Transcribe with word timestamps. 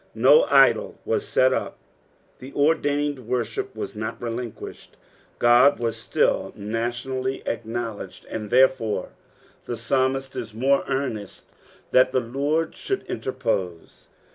No 0.15 0.45
idol 0.45 0.95
was 1.05 1.27
set 1.27 1.53
up, 1.53 1.77
the 2.39 2.51
ordained 2.55 3.27
worship 3.27 3.75
was 3.75 3.95
not 3.95 4.19
relinquished, 4.19 4.97
God 5.37 5.77
was 5.77 5.95
still 5.95 6.51
nationally 6.55 7.43
acknowledged, 7.45 8.25
and 8.25 8.49
therefore 8.49 9.09
the 9.65 9.77
psalmist 9.77 10.35
is 10.35 10.55
more 10.55 10.83
earnest 10.87 11.51
that 11.91 12.13
the 12.13 12.19
Lord 12.19 12.71
ehonid 12.71 13.05
interpose. 13.05 14.09